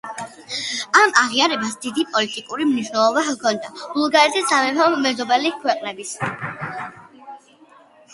[0.99, 7.95] ამ აღიარებას დიდი პოლიტიკური მნიშვნელობა ჰქონდა, ბულგარეთის სამეფომ მეზობელი ქვეყნების პატივისცემა დაიმსახურა.